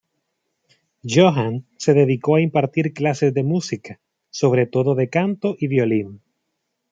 [1.07, 3.99] Johann se dedicó a impartir clases de música,
[4.31, 6.23] sobre todo de canto y violín.